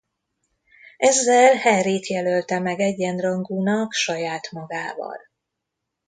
[0.97, 5.17] Ezzel Harryt jelölte meg egyenrangúnak saját magával.